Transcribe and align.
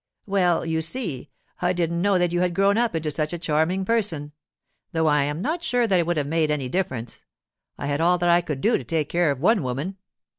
'Well, 0.25 0.65
you 0.65 0.81
see, 0.81 1.29
I 1.61 1.73
didn't 1.73 2.01
know 2.01 2.17
that 2.17 2.31
you 2.33 2.41
had 2.41 2.55
grown 2.55 2.75
up 2.75 2.95
into 2.95 3.11
such 3.11 3.33
a 3.33 3.37
charming 3.37 3.85
person—though 3.85 5.05
I 5.05 5.21
am 5.25 5.43
not 5.43 5.61
sure 5.61 5.85
that 5.85 5.99
it 5.99 6.07
would 6.07 6.17
have 6.17 6.25
made 6.25 6.49
any 6.49 6.69
difference. 6.69 7.23
I 7.77 7.85
had 7.85 8.01
all 8.01 8.17
that 8.17 8.29
I 8.29 8.41
could 8.41 8.61
do 8.61 8.79
to 8.79 8.83
take 8.83 9.09
care 9.09 9.29
of 9.29 9.39
one 9.39 9.61
woman. 9.61 9.97